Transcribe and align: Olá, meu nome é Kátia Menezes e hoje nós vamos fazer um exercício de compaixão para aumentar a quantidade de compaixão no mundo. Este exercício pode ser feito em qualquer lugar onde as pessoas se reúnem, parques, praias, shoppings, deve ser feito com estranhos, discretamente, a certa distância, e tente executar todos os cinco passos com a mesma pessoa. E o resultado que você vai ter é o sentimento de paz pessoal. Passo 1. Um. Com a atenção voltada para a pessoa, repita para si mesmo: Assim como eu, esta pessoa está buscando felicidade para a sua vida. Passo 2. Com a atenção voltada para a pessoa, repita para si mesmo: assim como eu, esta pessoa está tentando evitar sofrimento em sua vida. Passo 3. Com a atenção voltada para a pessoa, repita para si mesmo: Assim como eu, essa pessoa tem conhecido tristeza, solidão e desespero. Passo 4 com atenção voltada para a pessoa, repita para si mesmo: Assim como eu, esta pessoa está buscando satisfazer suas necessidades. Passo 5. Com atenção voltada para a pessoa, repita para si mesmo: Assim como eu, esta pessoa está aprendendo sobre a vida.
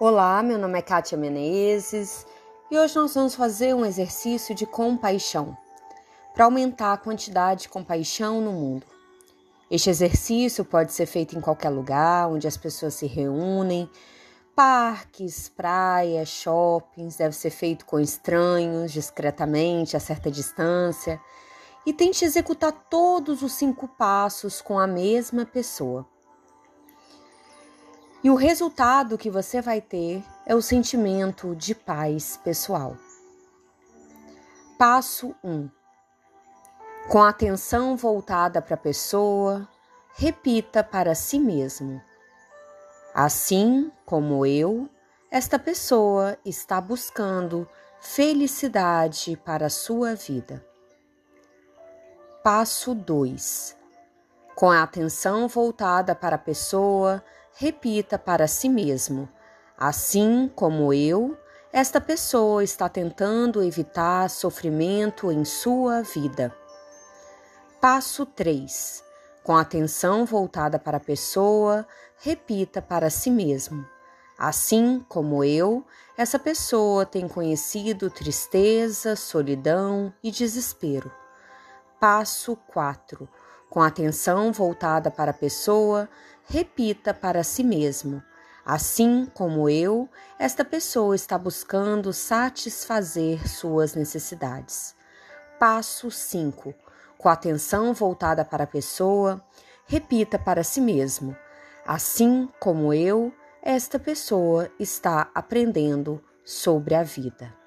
Olá, 0.00 0.44
meu 0.44 0.60
nome 0.60 0.78
é 0.78 0.82
Kátia 0.82 1.18
Menezes 1.18 2.24
e 2.70 2.78
hoje 2.78 2.94
nós 2.94 3.14
vamos 3.14 3.34
fazer 3.34 3.74
um 3.74 3.84
exercício 3.84 4.54
de 4.54 4.64
compaixão 4.64 5.58
para 6.32 6.44
aumentar 6.44 6.92
a 6.92 6.96
quantidade 6.96 7.62
de 7.62 7.68
compaixão 7.68 8.40
no 8.40 8.52
mundo. 8.52 8.86
Este 9.68 9.90
exercício 9.90 10.64
pode 10.64 10.92
ser 10.92 11.06
feito 11.06 11.36
em 11.36 11.40
qualquer 11.40 11.70
lugar 11.70 12.28
onde 12.28 12.46
as 12.46 12.56
pessoas 12.56 12.94
se 12.94 13.08
reúnem, 13.08 13.90
parques, 14.54 15.48
praias, 15.48 16.28
shoppings, 16.28 17.16
deve 17.16 17.34
ser 17.34 17.50
feito 17.50 17.84
com 17.84 17.98
estranhos, 17.98 18.92
discretamente, 18.92 19.96
a 19.96 20.00
certa 20.00 20.30
distância, 20.30 21.20
e 21.84 21.92
tente 21.92 22.24
executar 22.24 22.70
todos 22.88 23.42
os 23.42 23.50
cinco 23.50 23.88
passos 23.88 24.62
com 24.62 24.78
a 24.78 24.86
mesma 24.86 25.44
pessoa. 25.44 26.06
E 28.22 28.28
o 28.28 28.34
resultado 28.34 29.16
que 29.16 29.30
você 29.30 29.60
vai 29.62 29.80
ter 29.80 30.24
é 30.44 30.54
o 30.54 30.60
sentimento 30.60 31.54
de 31.54 31.72
paz 31.72 32.36
pessoal. 32.36 32.96
Passo 34.76 35.36
1. 35.42 35.50
Um. 35.50 35.70
Com 37.08 37.22
a 37.22 37.28
atenção 37.28 37.96
voltada 37.96 38.60
para 38.60 38.74
a 38.74 38.78
pessoa, 38.78 39.68
repita 40.14 40.82
para 40.82 41.14
si 41.14 41.38
mesmo: 41.38 42.02
Assim 43.14 43.90
como 44.04 44.44
eu, 44.44 44.88
esta 45.30 45.58
pessoa 45.58 46.36
está 46.44 46.80
buscando 46.80 47.68
felicidade 48.00 49.36
para 49.44 49.66
a 49.66 49.70
sua 49.70 50.16
vida. 50.16 50.64
Passo 52.42 52.94
2. 52.96 53.77
Com 54.58 54.72
a 54.72 54.82
atenção 54.82 55.46
voltada 55.46 56.16
para 56.16 56.34
a 56.34 56.38
pessoa, 56.40 57.22
repita 57.54 58.18
para 58.18 58.48
si 58.48 58.68
mesmo: 58.68 59.28
assim 59.78 60.50
como 60.52 60.92
eu, 60.92 61.38
esta 61.72 62.00
pessoa 62.00 62.64
está 62.64 62.88
tentando 62.88 63.62
evitar 63.62 64.28
sofrimento 64.28 65.30
em 65.30 65.44
sua 65.44 66.02
vida. 66.02 66.52
Passo 67.80 68.26
3. 68.26 69.04
Com 69.44 69.54
a 69.54 69.60
atenção 69.60 70.26
voltada 70.26 70.76
para 70.76 70.96
a 70.96 71.00
pessoa, 71.00 71.86
repita 72.16 72.82
para 72.82 73.10
si 73.10 73.30
mesmo: 73.30 73.86
Assim 74.36 75.06
como 75.08 75.44
eu, 75.44 75.86
essa 76.16 76.36
pessoa 76.36 77.06
tem 77.06 77.28
conhecido 77.28 78.10
tristeza, 78.10 79.14
solidão 79.14 80.12
e 80.20 80.32
desespero. 80.32 81.12
Passo 82.00 82.56
4 82.66 83.28
com 83.68 83.82
atenção 83.82 84.52
voltada 84.52 85.10
para 85.10 85.30
a 85.30 85.34
pessoa, 85.34 86.08
repita 86.44 87.12
para 87.12 87.42
si 87.44 87.62
mesmo: 87.62 88.22
Assim 88.64 89.26
como 89.32 89.68
eu, 89.68 90.08
esta 90.38 90.64
pessoa 90.64 91.14
está 91.14 91.38
buscando 91.38 92.12
satisfazer 92.12 93.48
suas 93.48 93.94
necessidades. 93.94 94.94
Passo 95.58 96.10
5. 96.10 96.74
Com 97.16 97.28
atenção 97.28 97.92
voltada 97.92 98.44
para 98.44 98.64
a 98.64 98.66
pessoa, 98.66 99.42
repita 99.86 100.38
para 100.38 100.62
si 100.62 100.80
mesmo: 100.80 101.36
Assim 101.86 102.48
como 102.60 102.92
eu, 102.92 103.32
esta 103.62 103.98
pessoa 103.98 104.70
está 104.78 105.30
aprendendo 105.34 106.22
sobre 106.44 106.94
a 106.94 107.02
vida. 107.02 107.57